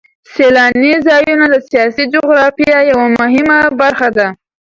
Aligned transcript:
سیلاني 0.33 0.93
ځایونه 1.07 1.45
د 1.49 1.55
سیاسي 1.69 2.03
جغرافیه 2.13 2.79
یوه 2.91 3.07
مهمه 3.19 3.59
برخه 3.81 4.07
ده. 4.17 4.27